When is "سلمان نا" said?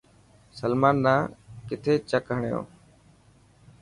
0.59-1.15